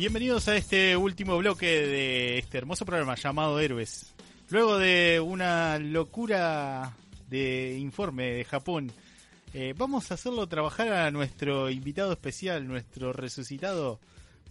[0.00, 4.14] Bienvenidos a este último bloque de este hermoso programa llamado Héroes.
[4.48, 6.96] Luego de una locura
[7.28, 8.90] de informe de Japón,
[9.52, 14.00] eh, vamos a hacerlo trabajar a nuestro invitado especial, nuestro resucitado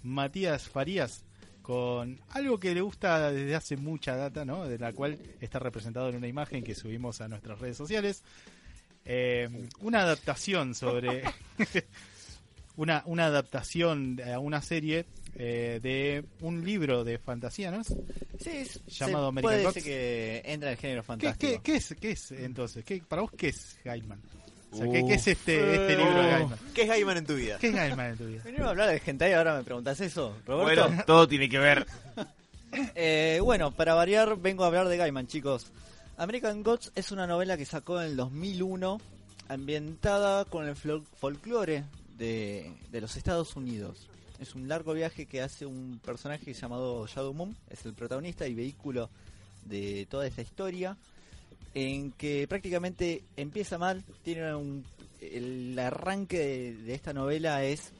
[0.03, 1.23] Matías Farías,
[1.63, 4.67] con algo que le gusta desde hace mucha data, ¿no?
[4.67, 8.23] De la cual está representado en una imagen que subimos a nuestras redes sociales.
[9.03, 11.23] Eh, una adaptación sobre
[12.79, 17.83] una, una adaptación a una serie eh, de un libro de fantasía, ¿no?
[17.83, 19.75] Sí, Llamado se American puede Gods.
[19.75, 21.51] decir que entra en el género ¿Qué, fantástico.
[21.51, 22.85] qué, qué es, ¿Qué es entonces?
[22.85, 24.19] ¿Qué, ¿Para vos qué es Gaiman?
[24.71, 26.59] O sea, ¿qué, qué es este, este libro de Gaiman?
[26.73, 27.57] ¿Qué es Gaiman en tu vida?
[27.59, 28.41] ¿Qué es Gaiman en tu vida?
[28.45, 30.87] Venimos a hablar de hentai y ahora me preguntas eso, Roberto.
[30.87, 31.85] Bueno, todo tiene que ver.
[32.93, 35.71] Eh, bueno, para variar, vengo a hablar de Gaiman, chicos.
[36.17, 39.01] American Gods es una novela que sacó en el 2001,
[39.47, 41.83] ambientada con el fol- folclore
[42.19, 44.07] de, de los Estados Unidos.
[44.39, 48.53] Es un largo viaje que hace un personaje llamado Shadow Moon, es el protagonista y
[48.53, 49.09] vehículo
[49.65, 50.95] de toda esta historia,
[51.73, 54.85] en que prácticamente empieza mal, tiene un,
[55.21, 57.91] el arranque de, de esta novela es,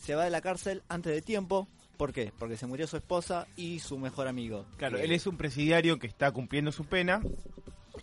[0.00, 2.32] se va de la cárcel antes de tiempo, ¿por qué?
[2.38, 4.64] Porque se murió su esposa y su mejor amigo.
[4.76, 7.20] Claro, él es un presidiario que está cumpliendo su pena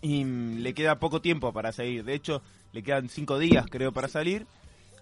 [0.00, 2.04] y le queda poco tiempo para salir.
[2.04, 4.46] De hecho, le quedan cinco días, creo, para salir.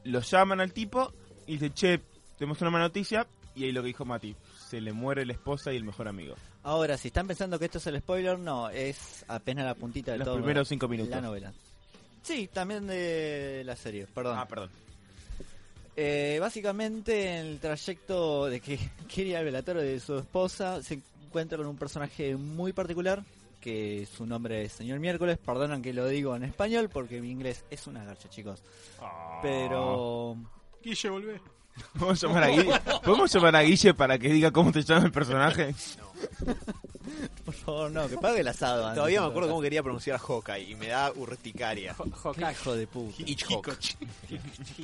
[0.04, 1.12] Lo llaman al tipo
[1.46, 2.00] y dice, che,
[2.38, 3.26] tenemos una mala noticia.
[3.54, 4.34] Y ahí lo que dijo Mati,
[4.68, 6.34] se le muere la esposa y el mejor amigo.
[6.62, 10.18] Ahora, si están pensando que esto es el spoiler, no, es apenas la puntita de
[10.18, 11.10] Los todo primeros cinco minutos.
[11.10, 11.52] la novela.
[12.22, 14.38] Sí, también de la serie, perdón.
[14.38, 14.70] Ah, perdón.
[15.96, 18.78] Eh, básicamente, en el trayecto de que
[19.12, 23.22] quiere ir al velatorio de su esposa, se encuentra con un personaje muy particular,
[23.62, 25.38] que su nombre es Señor Miércoles.
[25.38, 28.62] Perdonan que lo digo en español, porque mi inglés es una garcha, chicos.
[29.40, 30.36] Pero...
[30.82, 31.40] Guille, volvé.
[31.98, 32.80] ¿Podemos llamar, a Guille?
[33.04, 35.74] ¿Podemos llamar a Guille para que diga cómo se llama el personaje?
[37.44, 38.84] Por favor, no, que pague el asado.
[38.84, 41.94] antes Todavía me acuerdo cómo quería pronunciar Hawkeye y me da urticaria.
[42.34, 43.14] Qué hijo de puta.
[43.24, 43.68] Hitchcock.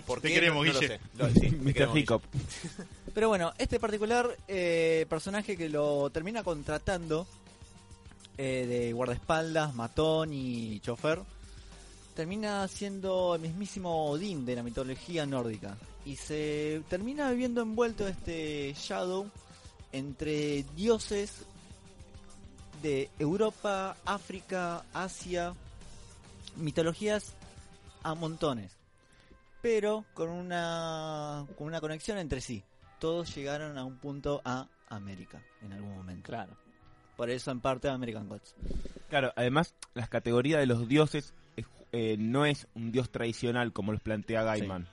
[0.06, 0.34] ¿Por Te qué?
[0.34, 0.94] queremos, no, no lo Guille.
[0.98, 1.00] sé.
[1.16, 1.72] Lo- sí, te Mr.
[1.92, 2.22] queremos.
[3.14, 7.26] Pero bueno, este particular eh, personaje que lo termina contratando
[8.38, 11.20] eh, de guardaespaldas, matón y chofer,
[12.14, 15.76] termina siendo el mismísimo Odín de la mitología nórdica.
[16.04, 19.28] Y se termina viviendo envuelto este Shadow
[19.92, 21.44] entre dioses
[22.80, 25.52] de Europa, África, Asia,
[26.56, 27.34] mitologías
[28.04, 28.72] a montones.
[29.60, 32.62] Pero con una, con una conexión entre sí.
[33.00, 36.26] Todos llegaron a un punto a América en algún momento.
[36.28, 36.67] Claro.
[37.18, 38.54] Por eso en parte American Gods.
[39.10, 43.92] Claro, además, las categorías de los dioses es- eh, no es un dios tradicional como
[43.92, 44.88] los plantea Gaiman.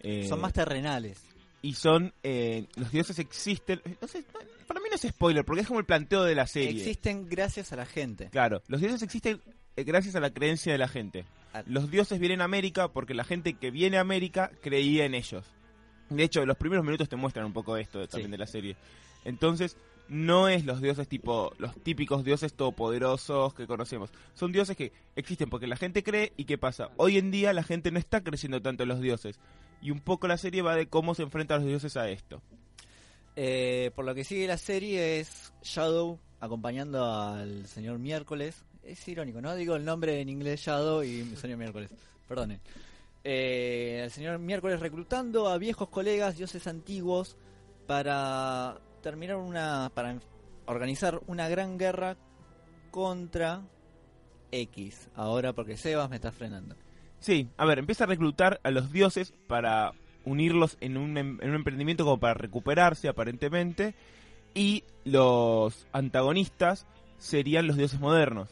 [0.00, 1.22] Eh, Son más terrenales.
[1.62, 5.60] y son eh, los dioses existen no sé, no, para mí no es spoiler porque
[5.60, 8.30] es como el planteo de la serie Existen gracias a la gente.
[8.30, 9.42] claro los dioses existen
[9.76, 11.26] eh, gracias a la creencia de la gente
[11.66, 15.44] los dioses vienen a América porque la gente que viene a América creía en ellos
[16.08, 18.32] de hecho los primeros minutos te muestran un poco esto también Sí.
[18.32, 18.76] de la serie
[19.26, 19.76] entonces
[20.10, 25.48] no es los dioses tipo los típicos dioses todopoderosos que conocemos son dioses que existen
[25.48, 28.60] porque la gente cree y qué pasa hoy en día la gente no está creciendo
[28.60, 29.38] tanto en los dioses
[29.80, 32.42] y un poco la serie va de cómo se enfrentan los dioses a esto
[33.36, 38.64] Eh, por lo que sigue la serie es Shadow acompañando al señor Miércoles.
[38.82, 39.54] Es irónico, ¿no?
[39.54, 41.90] Digo el nombre en inglés Shadow y señor Miércoles.
[42.28, 42.60] Perdone.
[43.22, 47.36] Eh, el señor Miércoles reclutando a viejos colegas, dioses antiguos,
[47.86, 49.90] para terminar una.
[49.94, 50.18] para
[50.66, 52.16] organizar una gran guerra
[52.90, 53.62] contra
[54.52, 55.08] X.
[55.14, 56.76] Ahora porque Sebas me está frenando.
[57.18, 59.92] Sí, a ver, empieza a reclutar a los dioses para
[60.24, 63.94] unirlos en un, em- en un emprendimiento como para recuperarse aparentemente
[64.54, 66.86] y los antagonistas
[67.18, 68.48] serían los dioses modernos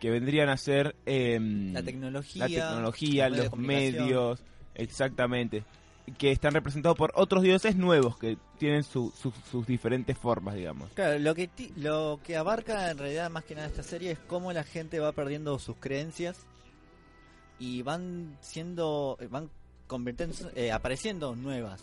[0.00, 4.42] que vendrían a ser em, La tecnología, la tecnología, los medios,
[4.74, 5.64] exactamente.
[6.18, 10.88] Que están representados por otros dioses nuevos que tienen su- su- sus diferentes formas, digamos.
[10.94, 14.18] Claro, lo que, ti- lo que abarca en realidad más que nada esta serie es
[14.20, 16.38] cómo la gente va perdiendo sus creencias
[17.58, 19.50] y van siendo, eh, van
[19.86, 21.82] convirtiéndose, eh, apareciendo nuevas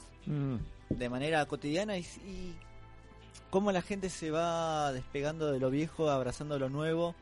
[0.89, 2.53] de manera cotidiana y, y
[3.49, 7.13] cómo la gente se va despegando de lo viejo, abrazando lo nuevo.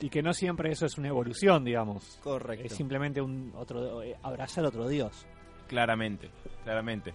[0.00, 2.18] Y que no siempre eso es una evolución, digamos.
[2.22, 2.66] Correcto.
[2.66, 5.26] Es simplemente un otro eh, abrazar otro dios.
[5.72, 6.28] Claramente,
[6.64, 7.14] claramente.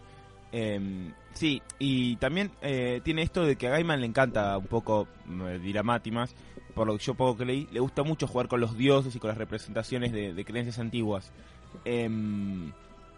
[0.51, 5.07] Em, sí, y también eh, tiene esto de que a Gaiman le encanta un poco,
[5.27, 6.36] más,
[6.74, 9.19] por lo que yo poco que leí, le gusta mucho jugar con los dioses y
[9.19, 11.31] con las representaciones de, creencias antiguas.
[11.86, 12.71] Em,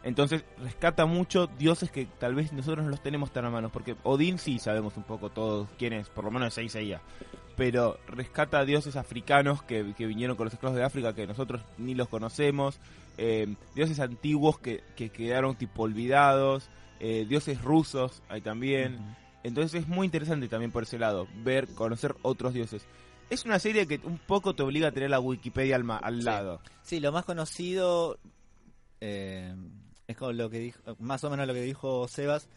[0.03, 3.95] entonces rescata mucho dioses que tal vez nosotros no los tenemos tan a mano, porque
[4.03, 6.99] Odín sí sabemos un poco todos quién es, por lo menos de Seiya,
[7.55, 11.95] pero rescata dioses africanos que, que vinieron con los esclavos de África que nosotros ni
[11.95, 12.77] los conocemos,
[13.19, 16.69] eh, dioses antiguos que, que quedaron tipo olvidados,
[16.99, 18.97] eh, dioses rusos hay también.
[19.43, 22.85] Entonces es muy interesante también por ese lado, ver, conocer otros dioses.
[23.29, 26.17] Es una serie que un poco te obliga a tener la Wikipedia al, ma- al
[26.19, 26.23] Sí.
[26.25, 26.61] lado.
[26.81, 28.17] Sí, lo más conocido
[29.01, 29.53] eh,
[30.07, 32.47] es como lo que dijo, más o menos lo que dijo Sebas,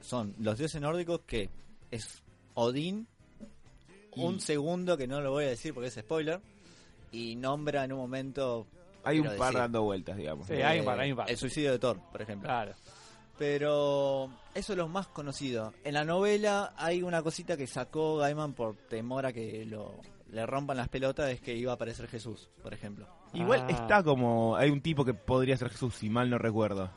[0.00, 1.50] son los dioses nórdicos que
[1.90, 2.22] es
[2.54, 3.06] Odín,
[4.14, 6.40] Y- un segundo que no lo voy a decir porque es spoiler,
[7.12, 8.66] y nombra en un momento
[9.06, 10.46] Hay un par decir, dando vueltas, digamos.
[10.46, 11.30] Sí, hay un par, hay un par.
[11.30, 12.48] el suicidio de Thor, por ejemplo.
[12.48, 12.72] Claro.
[13.38, 15.74] Pero eso es lo más conocido.
[15.84, 19.94] En la novela hay una cosita que sacó Gaiman por temor a que lo,
[20.30, 23.06] le rompan las pelotas, es que iba a aparecer Jesús, por ejemplo.
[23.34, 23.70] Igual Ah.
[23.72, 26.90] está como, hay un tipo que podría ser Jesús, si mal no recuerdo.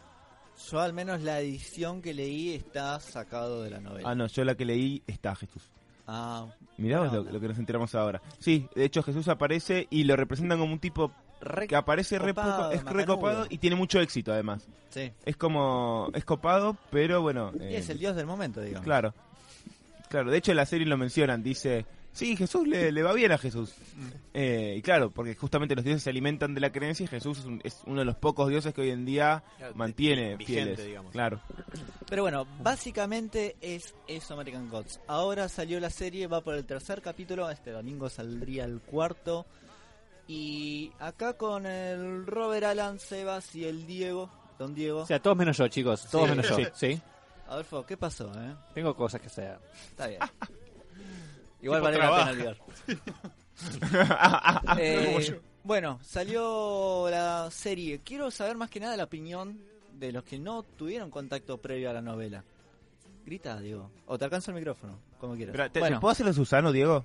[0.72, 4.10] Yo al menos la edición que leí está sacado de la novela.
[4.10, 5.70] Ah, no, yo la que leí está Jesús.
[6.08, 6.48] Ah,
[6.78, 8.22] Mirá lo, lo que nos enteramos ahora.
[8.40, 12.34] Sí, de hecho Jesús aparece y lo representan como un tipo re- que aparece re
[12.34, 13.06] Copado, poco, es macanudo.
[13.06, 14.68] recopado y tiene mucho éxito además.
[14.90, 15.12] sí.
[15.26, 17.52] Es como, es copado, pero bueno.
[17.60, 18.84] Y eh, es el dios del momento, digamos.
[18.86, 19.14] Claro.
[20.10, 23.32] Claro, de hecho en la serie lo mencionan, dice, sí, Jesús le, le va bien
[23.32, 23.76] a Jesús.
[24.34, 27.46] Eh, y claro, porque justamente los dioses se alimentan de la creencia y Jesús es,
[27.46, 30.46] un- es uno de los pocos dioses que hoy en día Claro, mantiene vigente,
[30.76, 30.86] fieles.
[30.88, 31.12] digamos.
[31.12, 31.40] Claro.
[32.10, 35.00] Pero bueno, básicamente es eso American Gods.
[35.08, 39.46] Ahora salió la serie, va por el tercer capítulo, este domingo saldría el cuarto.
[40.32, 44.30] Y acá con el Robert Alan, Sebas y el Diego,
[44.60, 45.00] Don Diego.
[45.02, 46.06] O sea, todos menos yo, chicos.
[46.12, 46.36] Todos Sí.
[46.36, 46.56] menos yo.
[46.58, 46.66] Sí.
[46.76, 47.02] Sí.
[47.48, 48.54] Adolfo, ¿qué pasó, eh?
[48.76, 49.58] Tengo cosas que hacer.
[49.90, 50.20] Está bien.
[51.64, 52.32] Igual vale trabaja.
[52.32, 53.40] la pena olvidar.
[54.78, 58.00] Eh, bueno, salió la serie.
[58.00, 59.60] Quiero saber más que nada la opinión
[59.94, 62.44] de los que no tuvieron contacto previo a la novela.
[63.26, 63.90] Grita, Diego.
[64.06, 65.54] O te alcanzo el micrófono, como quieras.
[65.54, 67.04] Espera, ¿te, bueno, ¿te ¿Puedo hacerlo Susano, Diego?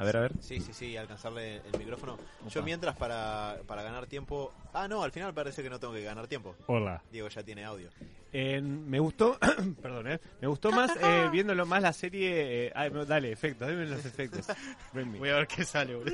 [0.00, 0.32] A ver, a ver.
[0.40, 2.14] Sí, sí, sí, alcanzarle el micrófono.
[2.14, 2.48] Opa.
[2.48, 4.52] Yo mientras para, para ganar tiempo...
[4.72, 6.56] Ah, no, al final parece que no tengo que ganar tiempo.
[6.66, 7.02] Hola.
[7.12, 7.90] Diego ya tiene audio.
[8.32, 9.36] Eh, me gustó,
[9.82, 12.66] perdón, eh, me gustó más eh, viéndolo más la serie.
[12.68, 14.46] eh, ay, no, dale, efectos, denme los efectos.
[14.94, 16.12] Voy a ver qué sale, boludo.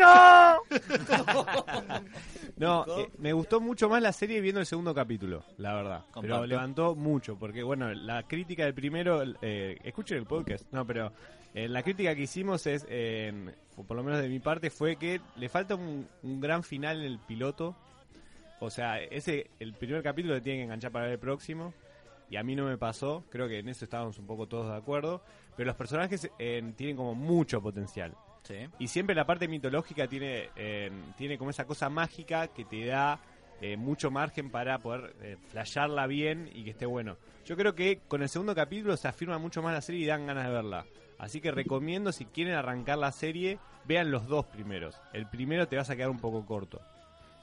[2.57, 3.01] No, Nico.
[3.01, 6.05] eh, me gustó mucho más la serie viendo el segundo capítulo, la verdad.
[6.21, 11.13] Pero levantó mucho, porque bueno, la crítica del primero, eh, escuchen el podcast, no, pero
[11.57, 13.33] eh, la crítica que hicimos es, eh,
[13.75, 17.07] por lo menos de mi parte, fue que le falta un, un gran final en
[17.07, 17.75] el piloto.
[18.61, 21.75] O sea, ese el primer capítulo le tienen que enganchar para ver el próximo.
[22.29, 24.77] Y a mí no me pasó, creo que en eso estábamos un poco todos de
[24.77, 25.23] acuerdo.
[25.57, 28.15] Pero los personajes eh, tienen como mucho potencial.
[28.43, 28.69] sí.
[28.79, 33.21] Y siempre la parte mitológica tiene, eh, tiene como esa cosa mágica que te da
[33.61, 37.17] eh, mucho margen para poder eh, flashearla bien y que esté bueno.
[37.47, 40.27] Yo creo que con el segundo capítulo se afirma mucho más la serie y dan
[40.27, 40.85] ganas de verla.
[41.19, 45.01] Así que recomiendo, si quieren arrancar la serie, vean los dos primeros.
[45.13, 46.81] El primero te vas a quedar un poco corto.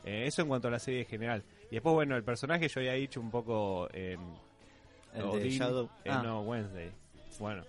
[0.03, 1.43] Eh, eso en cuanto a la serie en general.
[1.71, 3.87] Y después, bueno, el personaje yo había dicho un poco...
[3.93, 4.17] eh,
[5.13, 5.89] El de Odín, Shadow.
[6.03, 6.21] eh, Ah.
[6.23, 6.91] no, Wednesday.
[7.39, 7.63] Bueno.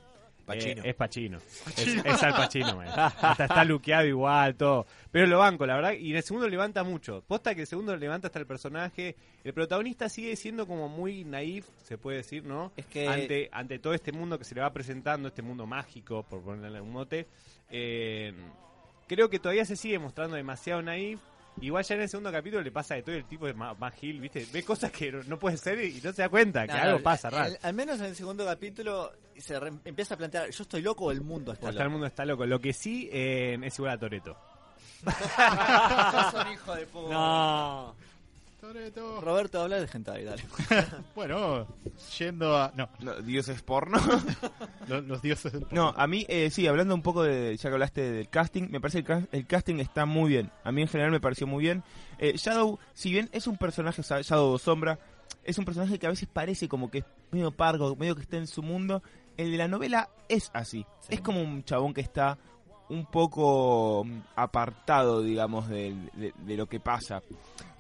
[0.45, 0.83] Pacino.
[0.85, 1.39] Eh, es Pachino.
[1.39, 2.89] Es, es Al Pacino, man.
[2.95, 4.87] Hasta está luqueado igual, todo.
[5.11, 5.93] Pero lo banco, la verdad.
[5.93, 7.23] Y en el segundo levanta mucho.
[7.27, 9.17] Posta que el segundo levanta hasta el personaje.
[9.43, 12.73] El protagonista sigue siendo como muy naif, se puede decir, ¿no?
[12.77, 16.23] Es que- Ante, ante todo este mundo que se le va presentando, este mundo mágico,
[16.23, 17.27] por ponerle un mote.
[17.71, 18.33] eh,
[19.07, 21.21] creo que todavía se sigue mostrando demasiado naif.
[21.61, 23.95] Igual ya en el segundo capítulo le pasa de todo el tipo de más, más
[23.95, 24.45] Gil, ¿viste?
[24.53, 26.99] Ve cosas que no, no puede ser y no se da cuenta, que No, algo
[26.99, 27.55] no, pasa al- raro.
[27.63, 31.11] Al, menos en el segundo capítulo se re- empieza a plantear, ¿yo estoy loco o
[31.11, 31.93] el mundo está hasta el loco?
[31.93, 32.47] mundo está loco.
[32.47, 34.37] Lo que sí eh, es igual a Toreto.
[35.05, 37.12] Sos un hijo de puta.
[37.14, 37.95] No.
[38.61, 39.21] Toretto.
[39.21, 40.43] Roberto, habla de hentai, dale.
[41.14, 41.67] Bueno,
[42.19, 42.73] yendo a.
[42.75, 43.99] No, No, Dios es porno.
[44.88, 47.75] los, los dioses del No, a mí, eh, sí, hablando un poco de, ya que
[47.75, 50.50] hablaste del casting, me parece que el, el casting está muy bien.
[50.64, 51.83] A mí en general me pareció muy bien.
[52.19, 54.99] Eh, Shadow, si bien es un personaje, Shadow o Sombra,
[55.45, 58.38] es un personaje que a veces parece como que es medio pargo, medio que está
[58.38, 59.03] en su mundo.
[59.37, 60.85] El de la novela es así.
[61.09, 62.38] Es como un chabón que está
[62.88, 65.95] un poco mm, apartado, digamos, de,
[66.37, 67.23] de lo que pasa.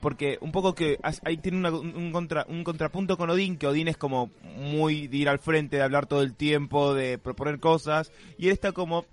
[0.00, 3.88] Porque un poco que ahí tiene una- un, contra, un contrapunto con Odín, que Odín
[3.88, 8.10] es como muy de ir al frente, de hablar todo el tiempo, de proponer cosas,
[8.36, 9.04] y él está como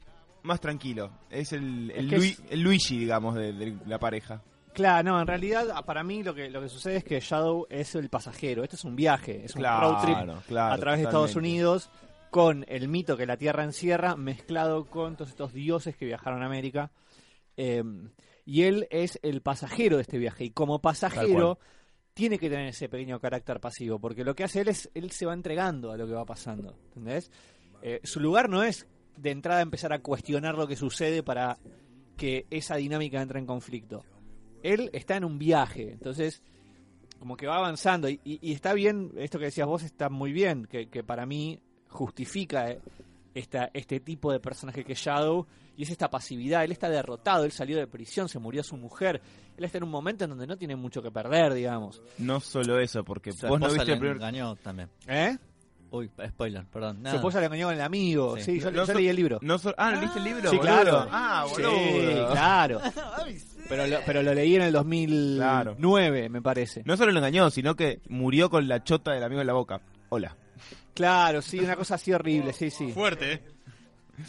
[0.44, 1.12] más tranquilo.
[1.30, 4.42] Es el, el, Es que Lui- es- el Luigi, digamos, de, de la pareja.
[4.74, 7.68] Claro, no, en realidad ah, para mí lo que, lo que sucede es que Shadow
[7.70, 8.64] es el pasajero.
[8.64, 10.18] Esto es un viaje, es un Claro, road trip
[10.48, 11.36] claro, a través de Estados.
[11.36, 11.90] Unidos
[12.32, 16.48] con el mito que la Tierra encierra mezclado con todos estos dioses que viajaron a
[16.48, 16.92] América.
[17.58, 17.84] Eh,
[18.46, 20.46] y él es el pasajero de este viaje.
[20.46, 21.60] Y como pasajero
[22.14, 25.26] tiene que tener ese pequeño carácter pasivo, porque lo que hace él es, él se
[25.28, 26.76] va entregando a lo que va pasando.
[26.88, 27.30] ¿Entendés?
[27.84, 31.60] Eh, su lugar no es de entrada empezar a cuestionar lo que sucede para
[32.18, 34.04] que esa dinámica entre en conflicto.
[34.64, 36.42] Él está en un viaje, entonces
[37.20, 40.32] como que va avanzando y, y- y está bien, esto que decías vos está muy
[40.32, 41.62] bien, que, que para mí
[41.92, 42.80] justifica eh,
[43.34, 45.46] esta, este tipo de personaje que es Shadow
[45.78, 49.22] y es esta pasividad, él está derrotado, él salió de prisión, se murió su mujer,
[49.58, 52.02] él está en un momento en donde no tiene mucho que perder, digamos.
[52.18, 54.16] No solo eso, porque Su vos no esposa viste le el primer...
[54.18, 54.90] engañó también.
[55.08, 55.38] ¿Eh?
[55.92, 56.98] Uy, spoiler, perdón.
[56.98, 57.16] Su Nada.
[57.18, 58.60] esposa le engañó con el amigo, sí, Sí.
[58.62, 59.40] yo, No yo so- leí el libro.
[59.42, 60.50] No so- ah, ¿no leíste el libro?
[60.50, 60.62] Sí, boludo?
[60.84, 61.08] claro.
[61.12, 61.64] Ah, Sí,
[62.32, 62.82] claro.
[63.70, 66.82] Pero lo, pero lo leí en el 2009, me parece.
[66.86, 69.80] No solo lo engañó, sino que murió con la chota del amigo en la boca.
[70.10, 70.36] Hola.
[70.94, 72.92] Claro, sí, una cosa así horrible, sí, sí.
[72.92, 73.42] Fuerte, ¿eh?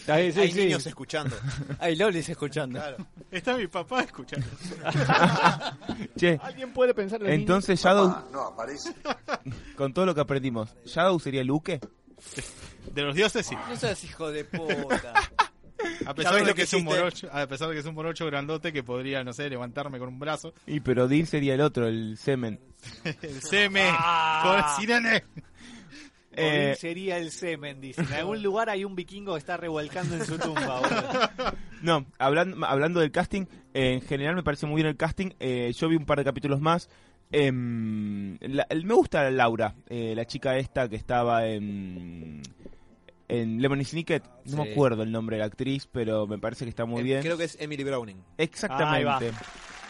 [0.04, 0.60] Sí, Hay sí.
[0.60, 1.36] niños escuchando.
[1.78, 2.78] Ay, Lolis escuchando.
[2.78, 3.06] Claro.
[3.30, 4.46] Está mi papá escuchando.
[6.16, 8.94] Che, ¿Alguien puede pensar en los entonces Shadow, No aparece.
[9.76, 11.80] con todo lo que aprendimos, ¿Shadow sería Luke?
[12.92, 13.56] De los dioses, sí.
[13.68, 15.12] No seas hijo de puta.
[16.06, 16.96] A pesar de lo que que es un hiciste.
[17.00, 20.08] morocho, a pesar de que es un morocho grandote que podría, no sé, levantarme con
[20.10, 20.54] un brazo.
[20.64, 22.60] Y pero Dean sería el otro, el semen.
[23.20, 23.90] El seme
[24.42, 25.24] con Sirene.
[26.36, 28.02] Eh, sería el semen, dice.
[28.08, 31.56] En algún lugar hay un vikingo que está revolcando en su tumba, boludo.
[31.82, 33.42] no, hablando, hablando del casting,
[33.74, 35.30] eh, en general me parece muy bien el casting.
[35.40, 36.88] eh, yo vi un par de capítulos más.
[37.30, 42.42] Em, la- el- me gusta Laura, eh, la chica esta que estaba en,
[43.28, 44.22] en Lemony Snicket.
[44.46, 47.04] No me acuerdo el nombre de la actriz, pero me parece que está muy Eh,
[47.04, 47.22] bien.
[47.22, 48.22] Creo que es Emily Browning.
[48.38, 49.30] Exactamente.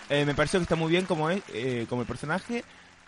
[0.08, 2.62] Eh, me pareció que está muy bien como es, eh, como el personaje.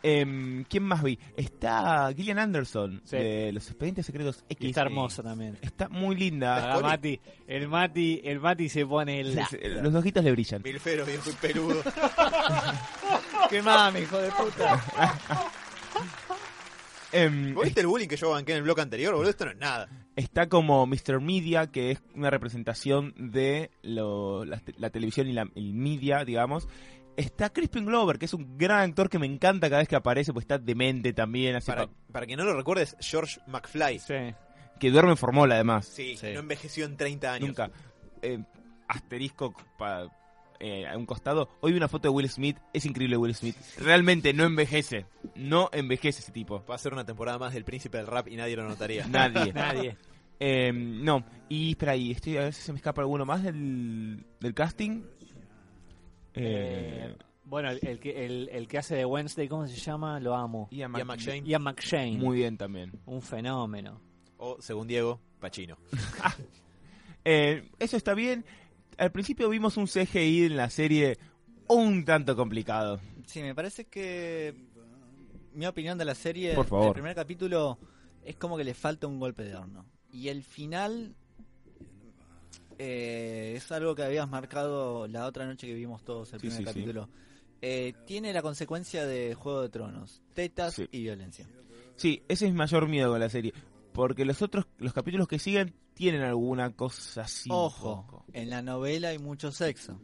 [0.07, 1.19] Em, ¿Quién más vi?
[1.35, 3.17] Está Gillian Anderson Sí.
[3.17, 4.63] de Los Expedientes Secretos X.
[4.67, 5.57] Y está hermosa también.
[5.63, 6.79] Está muy linda.
[6.83, 7.19] Mati,
[7.49, 9.35] el Mati, el Mati se pone el...
[9.83, 10.61] Los ojitos le brillan.
[10.63, 11.83] Milfero, viejo y peludo.
[13.49, 14.85] ¡Qué mami, hijo de puta!
[17.13, 19.31] Em, ¿Vos viste el bullying que yo banqué en el blog anterior, boludo?
[19.31, 19.89] Esto no es nada.
[20.17, 21.21] está como Mr.
[21.21, 26.67] Media, que es una representación de lo- la, la televisión y la, el media, digamos.
[27.17, 30.33] Está Crispin Glover, que es un gran actor que me encanta cada vez que aparece,
[30.33, 33.99] pues está demente también, así Para, pa- para quien no lo recuerdes, George McFly.
[34.01, 34.15] Sí.
[34.81, 35.87] que duerme en Formola además.
[35.87, 36.29] Sí, Sí.
[36.35, 37.49] no envejeció en 30 años.
[37.49, 37.71] Nunca.
[38.23, 38.43] Eh,
[38.89, 40.09] asterisco pa-
[40.61, 41.49] eh, a un costado.
[41.61, 42.57] Hoy vi una foto de Will Smith.
[42.73, 43.57] Es increíble Will Smith.
[43.79, 45.07] Realmente no envejece.
[45.37, 46.65] No envejece ese tipo.
[46.69, 49.07] Va a ser una temporada más del príncipe del rap y nadie lo notaría.
[49.09, 49.53] Nadie.
[49.55, 49.97] Nadie.
[50.41, 51.25] Eh, no.
[51.49, 52.11] Y espera ahí.
[52.13, 55.03] Estoy, a ver si se me escapa alguno más del, del casting.
[56.35, 60.19] Eh, Eh, bueno, el, el que, el, el que hace de Wednesday, ¿cómo se llama?
[60.21, 60.69] Lo amo.
[60.71, 61.43] Ian Ian Mc- McShane.
[61.47, 62.17] Ian McShane.
[62.19, 62.93] Muy bien también.
[63.07, 64.01] Un fenómeno.
[64.39, 65.77] O, según Diego, Pacino.
[67.25, 68.45] Eh, eso está bien.
[68.99, 71.19] Al principio vimos un CGI en la serie
[71.69, 73.01] un tanto complicado.
[73.27, 74.55] Sí, me parece que
[75.55, 76.89] mi opinión de la serie, Por favor.
[76.89, 77.79] el primer capítulo
[78.25, 79.87] es como que le falta un golpe de horno.
[80.13, 81.17] Y el final
[82.79, 86.59] eh, es algo que habías marcado la otra noche que vimos todos el Sí, primer
[86.59, 86.71] sí, sí.
[86.81, 87.09] capítulo.
[87.63, 91.47] Eh, tiene la consecuencia de Juego de Tronos, tetas y violencia.
[91.97, 93.53] Sí, ese es mi mayor miedo con la serie.
[93.93, 97.49] Porque los otros, los capítulos que siguen tienen alguna cosa así.
[97.53, 98.25] Ojo, poco.
[98.33, 100.01] en la novela hay mucho sexo.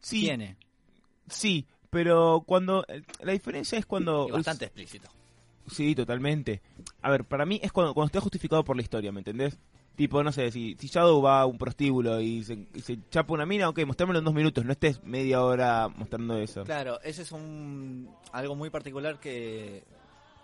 [0.00, 0.56] Sí, Tiene.
[1.28, 5.08] sí, pero cuando eh, la diferencia es cuando Y bastante explícito.
[5.70, 6.60] sí, totalmente.
[7.02, 9.56] A ver, para mí es cuando cuando está justificado por la historia, ¿me entendés?
[9.96, 13.32] Tipo, no sé, si, si Shadow va a un prostíbulo y se, y se chapa
[13.32, 16.64] una mina, ok, mostrámelo en dos minutos, no estés media hora mostrando eso.
[16.64, 19.82] Claro, ese es un algo muy particular que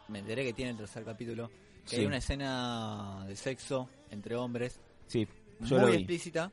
[0.09, 1.51] me enteré que tiene el tercer capítulo.
[1.85, 1.97] Que Sí.
[1.97, 4.79] hay una escena de sexo entre hombres
[5.09, 5.27] Sí,
[5.61, 6.51] yo muy explícita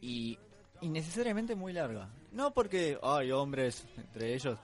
[0.00, 0.38] y
[0.80, 2.08] innecesariamente muy larga.
[2.32, 4.58] No porque hay hombres entre ellos,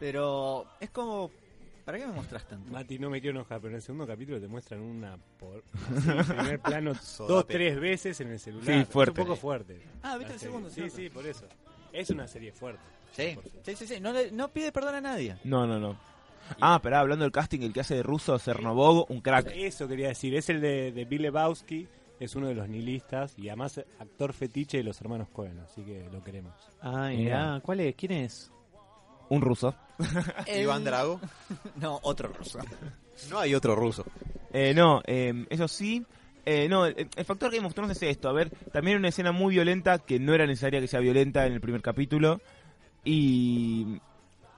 [0.00, 1.30] pero es como,
[1.84, 2.70] ¿para qué me mostras tanto?
[2.70, 5.62] Mati, no me quiero enojar, pero en el segundo capítulo te muestran una por
[6.18, 8.66] así, primer plano dos, tres veces en el celular.
[8.66, 9.12] Sí, fuerte.
[9.12, 9.80] Es un poco fuerte.
[10.02, 10.52] Ah, ¿viste el serie.
[10.54, 10.70] segundo?
[10.70, 11.46] Sí, sí, por eso.
[11.92, 12.82] Es una serie fuerte.
[13.12, 14.00] Sí, sí, sí, sí.
[14.00, 15.36] No, le- no pide perdón a nadie.
[15.44, 15.96] No, no, no.
[16.60, 19.46] Ah, pero hablando del casting, el que hace de ruso, Cernovog, un crack.
[19.54, 21.86] Eso quería decir, es el de, de Bill Lebowski,
[22.20, 26.06] es uno de los nihilistas y además actor fetiche de los hermanos Cohen, así que
[26.12, 26.52] lo queremos.
[26.80, 27.46] Ay, Mirá.
[27.52, 27.94] mirá, ¿cuál es?
[27.94, 28.50] ¿Quién es?
[29.28, 29.74] Un ruso.
[30.46, 31.20] El- Iván Drago.
[31.80, 32.58] No, otro ruso.
[33.30, 34.04] No hay otro ruso.
[34.52, 36.04] Eh, no, eh, eso sí.
[36.46, 38.28] Eh, no, el, el factor Game of Thrones es esto.
[38.28, 41.52] A ver, también una escena muy violenta que no era necesaria que sea violenta en
[41.54, 42.40] el primer capítulo.
[43.04, 44.00] Y.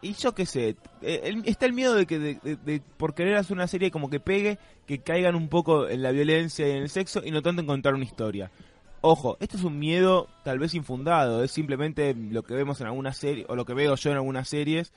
[0.03, 0.77] Y yo qué sé.
[1.03, 3.91] eh, el- está el miedo de que, de, de- de por querer hacer una serie
[3.91, 7.31] como que pegue, que caigan un poco en la violencia y en el sexo y
[7.31, 8.51] no tanto en contar una historia.
[9.09, 13.17] Ojo, esto es un miedo tal vez infundado, es simplemente lo que vemos en algunas
[13.17, 14.93] series, o lo que veo yo en algunas series,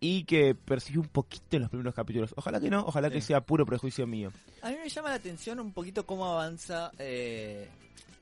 [0.00, 2.32] y que percibe un poquito en los primeros capítulos.
[2.38, 4.32] Ojalá que no, ojalá que sea puro prejuicio mío.
[4.62, 7.68] A mí me llama la atención un poquito cómo avanza eh,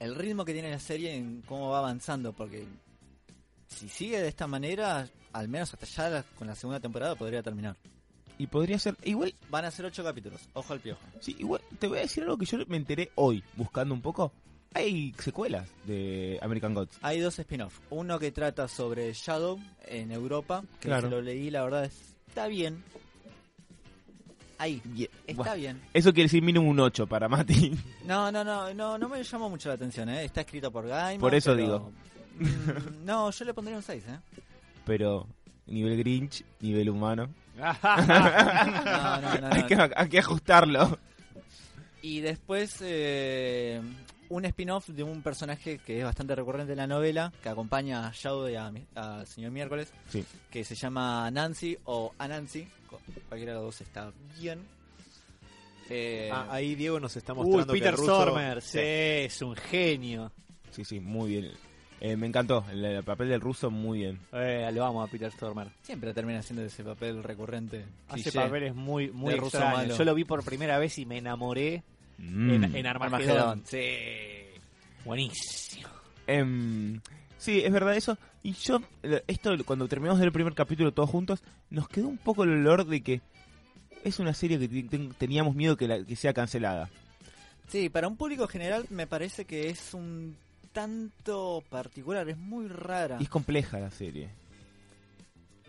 [0.01, 2.65] el ritmo que tiene la serie en cómo va avanzando, porque
[3.69, 7.45] si sigue de esta manera, al menos hasta ya la- con la segunda temporada podría
[7.45, 7.77] terminar.
[8.39, 11.01] Y podría ser, igual, Van a ser ocho capítulos, ojo al piojo.
[11.21, 14.33] sí, igual, te voy a decir algo que yo me enteré hoy, buscando un poco.
[14.77, 16.99] Hay secuelas de American Gods.
[17.03, 21.09] Hay dos spin-off, uno que trata sobre Shadow en Europa, que Claro.
[21.09, 21.91] se lo leí, la verdad
[22.29, 22.83] está bien.
[24.59, 24.81] Ahí,
[25.27, 25.81] está bien.
[25.93, 27.73] Eso quiere decir mínimo un 8 para Mati.
[28.07, 30.25] No, no, no, no, no me llamó mucho la atención, ¿eh?
[30.25, 31.21] Está escrito por Gaiman.
[31.21, 31.93] Por eso pero- digo.
[32.39, 34.19] Mm, no, yo le pondría un 6, ¿eh?
[34.85, 35.27] Pero
[35.67, 37.29] nivel Grinch, nivel humano.
[37.57, 39.67] No, no, no, hay, no.
[39.67, 40.99] que, hay que ajustarlo.
[42.03, 43.81] Y después eh,
[44.31, 48.13] un spin-off de un personaje que es bastante recurrente en la novela, que acompaña a
[48.13, 50.25] Shadow y a, mi- a Señor Miércoles, Sí.
[50.51, 52.67] que se llama Nancy o Anansi.
[53.29, 54.61] Cualquiera de los dos está bien.
[55.89, 58.03] Eh, Ah, ahí Diego nos está Uy, mostrando Peter que.
[58.03, 60.33] Stormer, sí, es un genio.
[60.71, 61.53] Sí, sí, muy bien.
[62.01, 64.21] Eh, me encantó, el, el papel del ruso muy bien.
[64.33, 65.69] Eh, lo vamos a Peter Stormer.
[65.83, 67.87] siempre termina haciendo ese papel recurrente.
[68.09, 68.39] Hace cliché.
[68.39, 69.97] papeles muy, muy ruso malo.
[69.97, 71.83] Yo lo vi por primera vez y me enamoré
[72.19, 72.51] Mm.
[72.51, 73.31] en, en Armagedón.
[73.31, 73.63] Armagedón.
[73.67, 73.81] Sí.
[75.05, 75.89] Buenísimo.
[76.27, 77.01] Em,
[77.39, 78.19] sí, es verdad eso.
[78.43, 78.81] Y yo,
[79.27, 83.01] esto cuando terminamos del primer capítulo todos juntos, nos quedó un poco el olor de
[83.03, 83.21] que
[84.05, 86.89] es una serie que te- ten- teníamos miedo que, la- que sea cancelada.
[87.69, 90.37] Sí, para un público general me parece que es un
[90.73, 93.17] tanto particular, es muy rara.
[93.19, 94.29] Y es compleja la serie.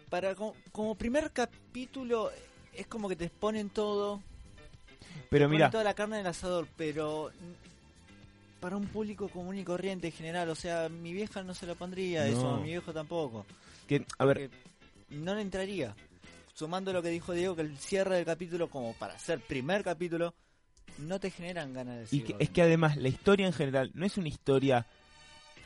[0.09, 2.31] Para como, como primer capítulo
[2.73, 4.21] es como que te exponen todo,
[5.29, 7.31] Pero mira, toda la carne del asador, pero
[8.59, 11.75] para un público común y corriente en general, o sea, mi vieja no se lo
[11.75, 12.31] pondría No.
[12.31, 13.45] eso, mi viejo tampoco.
[13.87, 14.49] que, a ver,
[15.09, 15.95] no le entraría.
[16.53, 20.33] Sumando lo que dijo Diego, que el cierre del capítulo, como para ser primer capítulo,
[20.97, 24.05] no te generan ganas de y que- es que además la historia en general no
[24.05, 24.87] es una historia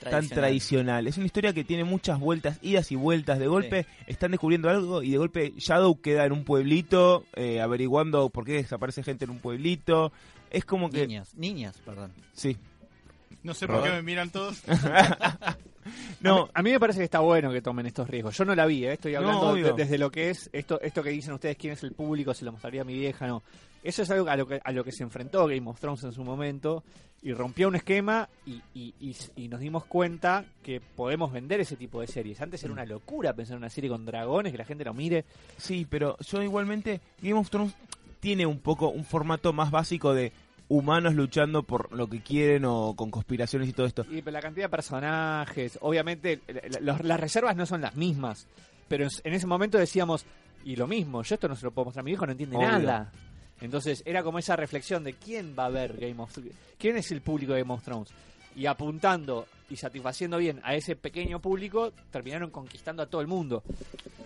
[0.10, 1.08] tan tradicional.
[1.08, 3.40] Es una historia que tiene muchas vueltas, idas y vueltas.
[3.40, 8.30] De golpe están descubriendo algo y de golpe Shadow queda en un pueblito eh, averiguando
[8.30, 10.12] por qué desaparece gente en un pueblito.
[10.50, 11.08] Es como que...
[11.08, 12.12] Niñas, niñas, perdón.
[12.34, 12.58] Sí.
[13.44, 14.62] No sé por qué me miran todos.
[16.22, 18.38] No, A mí, me parece que está bueno que tomen estos riesgos.
[18.38, 18.94] Yo no la vi, ¿eh?
[18.94, 21.92] estoy hablando de- desde lo que es esto esto que dicen ustedes, quién es el
[21.94, 23.44] público, se lo mostraría a mi vieja, no.
[23.84, 26.12] Eso es algo a lo que, a lo que se enfrentó Game of Thrones en
[26.12, 26.84] su momento
[27.24, 31.76] y rompió un esquema y, y- y- y nos dimos cuenta que podemos vender ese
[31.76, 32.42] tipo de series.
[32.42, 35.26] Antes era una locura pensar en una serie con dragones, que la gente lo mire.
[35.58, 37.74] Sí, pero yo igualmente, Game of Thrones
[38.20, 40.32] tiene un poco un formato más básico de
[40.74, 44.06] humanos luchando por lo que quieren o con conspiraciones y todo esto.
[44.10, 46.40] Y la cantidad de personajes, obviamente
[46.80, 48.48] los- las reservas no son las mismas,
[48.88, 50.26] pero en, en ese momento decíamos,
[50.64, 52.56] y lo mismo, yo esto no se lo puedo mostrar a mi hijo, no entiende
[52.56, 52.68] Obvio.
[52.70, 53.12] nada.
[53.60, 57.12] Entonces era como esa reflexión de quién va a ver Game of Thrones, quién es
[57.12, 58.10] el público de Game of Thrones.
[58.56, 63.64] Y apuntando y satisfaciendo bien a ese pequeño público, terminaron conquistando a todo el mundo.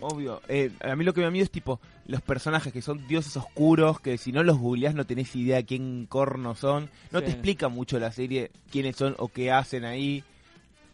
[0.02, 0.42] Obvio.
[0.48, 3.36] Eh, a mí lo que me da miedo es tipo los personajes que son dioses
[3.38, 6.90] oscuros, que si no los googleás no tenés idea quién corno son.
[7.12, 7.26] No Sí.
[7.26, 10.24] te explica mucho la serie quiénes son o qué hacen ahí.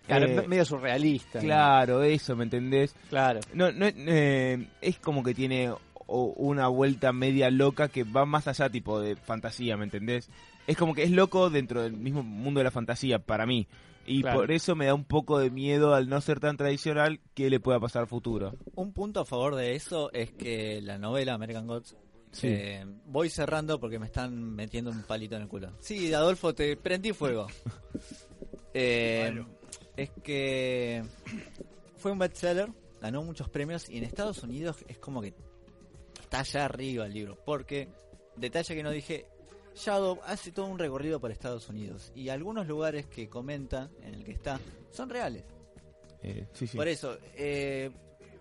[0.08, 1.40] Claro, Eh, me- medio surrealista.
[1.40, 1.46] ¿no?
[1.46, 2.96] claro, eso, ¿me entendés?
[3.10, 3.40] Claro.
[3.54, 5.72] No, no, eh, es como que tiene
[6.08, 10.30] una vuelta media loca que va más allá tipo de fantasía, ¿me entendés?
[10.68, 13.68] Es como que es loco dentro del mismo mundo de la fantasía, para mí.
[14.06, 14.40] Y Claro.
[14.40, 17.60] por eso me da un poco de miedo al no ser tan tradicional que le
[17.60, 18.54] pueda pasar al futuro.
[18.76, 21.96] Un punto a favor de eso es que la novela American Gods.
[22.34, 22.48] Sí.
[22.50, 25.72] eh, voy cerrando porque me están metiendo un palito en el culo.
[25.80, 27.48] Sí, Adolfo, te prendí fuego.
[28.74, 29.44] Eh,
[29.98, 31.04] Es que
[31.98, 32.70] fue un bestseller,
[33.02, 35.34] ganó muchos premios y en Estados Unidos es como que
[36.22, 37.38] está allá arriba el libro.
[37.46, 37.90] Porque,
[38.38, 39.26] detalle que no dije,
[39.76, 44.24] Shadow hace todo un recorrido por Estados Unidos y algunos lugares que comenta en el
[44.24, 44.60] que está
[44.92, 45.44] son reales.
[46.24, 46.78] Eh, sí, sí.
[46.78, 47.90] Por eso, eh,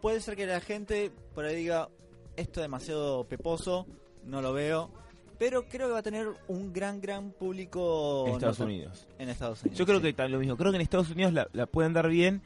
[0.01, 1.89] puede ser que la gente por ahí diga,
[2.37, 3.87] esto demasiado peposo,
[4.25, 4.91] no lo veo.
[5.39, 9.07] Pero creo que va a tener un gran, gran público En Estados Unidos.
[9.19, 9.79] En Estados Unidos.
[9.79, 10.13] Yo creo sí.
[10.13, 10.57] que lo mismo.
[10.59, 12.43] Creo que en Estados Unidos la, la pueden dar bien.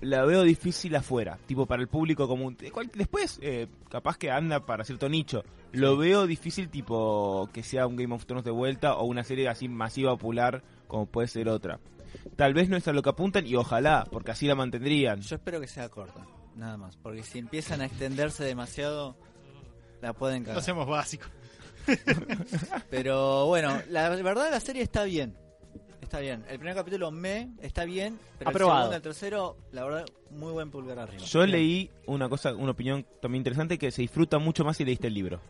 [0.00, 2.56] La veo difícil afuera, tipo para el público común.
[2.94, 5.44] Después, eh, capaz que anda para cierto nicho.
[5.72, 9.48] Lo veo difícil, tipo que sea un Game of Thrones de vuelta o una serie
[9.48, 11.78] así masiva, popular, como puede ser otra.
[12.36, 15.20] Tal vez no es a lo que apuntan y ojalá, porque así la mantendrían.
[15.22, 16.26] Yo espero que sea corta,
[16.56, 16.96] nada más.
[16.96, 19.16] Porque si empiezan a extenderse demasiado,
[20.02, 20.58] la pueden Lo cagar.
[20.60, 21.26] hacemos básico.
[22.90, 25.36] Pero bueno, la verdad la serie está bien.
[26.12, 26.44] Está bien.
[26.50, 28.80] El primer capítulo me está bien, pero Aprobado.
[28.80, 31.24] el segundo, el tercero, la verdad, muy buen pulgar arriba.
[31.24, 35.06] Yo leí una cosa, una opinión también interesante que se disfruta mucho más si leíste
[35.06, 35.40] el libro.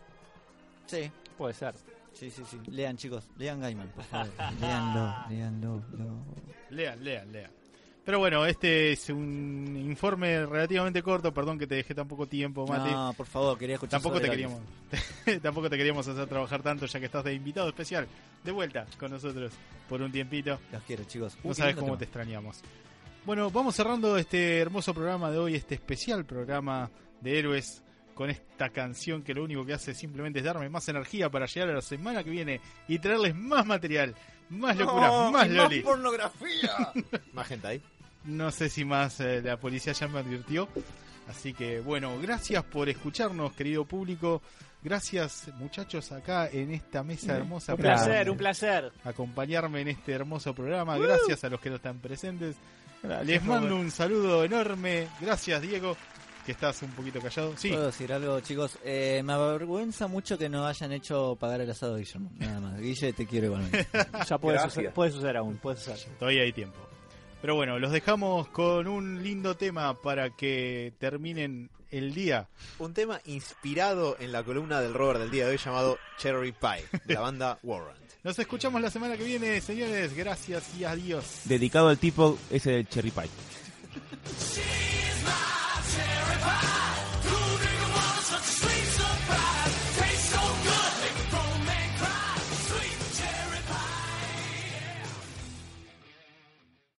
[0.86, 1.74] Sí, Puede ser.
[2.12, 2.60] sí, sí, sí.
[2.70, 3.28] Lean, chicos.
[3.38, 4.28] Lean Gaiman, por favor.
[4.60, 5.82] Leanlo, leanlo.
[5.98, 6.24] lo-
[6.70, 7.50] Lean, lean, lean.
[8.04, 11.32] Pero bueno, este es un informe relativamente corto.
[11.32, 12.90] Perdón que te dejé tan poco tiempo, Mati.
[12.90, 14.60] No, por favor, quería escuchar Tampoco te queríamos,
[15.42, 18.08] tampoco te queríamos hacer trabajar tanto ya que estás de invitado especial
[18.42, 19.52] de vuelta con nosotros
[19.88, 20.58] por un tiempito.
[20.72, 21.36] Los quiero, chicos.
[21.44, 22.60] No sabes cómo te extrañamos.
[23.24, 27.84] Bueno, vamos cerrando este hermoso programa de hoy, este especial programa de héroes
[28.14, 31.70] con esta canción que lo único que hace simplemente es darme más energía para llegar
[31.70, 34.14] a la semana que viene y traerles más material,
[34.52, 35.80] más locura, más loli.
[35.80, 36.92] pornografía!
[37.32, 37.82] Más gente ahí.
[38.24, 40.68] No sé si más eh, la policía ya me advirtió.
[41.28, 44.42] Así que bueno, gracias por escucharnos, querido público.
[44.82, 47.74] Gracias muchachos acá en esta mesa hermosa.
[47.74, 48.92] Un placer, un placer.
[49.04, 50.98] Acompañarme en este hermoso programa.
[50.98, 52.56] Gracias a los que no están presentes.
[53.24, 55.08] Les mando un saludo enorme.
[55.20, 55.96] Gracias Diego,
[56.44, 57.54] que estás un poquito callado.
[57.56, 58.78] Sí, ¿Puedo decir algo, chicos?
[58.84, 62.30] Eh, me avergüenza mucho que no hayan hecho pagar el asado a Guillermo.
[62.38, 62.80] Nada más.
[62.80, 63.86] Guille, te quiero igualmente.
[64.28, 64.72] Ya puede Gracias.
[64.74, 66.00] suceder, puede suceder aún, puede suceder.
[66.18, 66.78] todavía hay tiempo.
[67.40, 72.48] Pero bueno, los dejamos con un lindo tema para que terminen el día.
[72.78, 76.84] Un tema inspirado en la columna del Robert del día de hoy llamado Cherry Pie,
[77.04, 77.98] de la banda Warrant.
[78.22, 80.14] Nos escuchamos la semana que viene, señores.
[80.14, 81.40] Gracias y adiós.
[81.44, 83.24] Dedicado al tipo ese del Cherry Pie.